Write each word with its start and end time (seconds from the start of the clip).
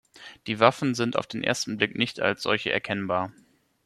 Die 0.47 0.59
Waffen 0.59 0.95
sind 0.95 1.15
auf 1.15 1.27
den 1.27 1.43
ersten 1.43 1.77
Blick 1.77 1.95
nicht 1.95 2.19
als 2.21 2.41
solche 2.41 2.71
erkennbar. 2.71 3.31